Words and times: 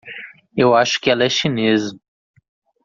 Eu 0.57 0.73
acho 0.75 0.99
que 0.99 1.11
ela 1.11 1.25
é 1.25 1.29
chinesa. 1.29 1.95